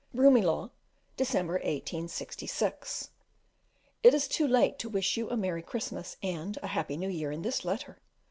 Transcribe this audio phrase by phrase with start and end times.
[0.15, 0.69] Broomielaw,
[1.15, 3.11] December 1866.
[4.01, 7.31] It is too late to wish you a merry Christmas and a happy New Year
[7.31, 7.99] in this letter.